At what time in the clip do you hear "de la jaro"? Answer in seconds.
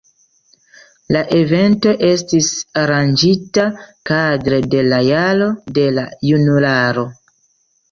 4.73-5.53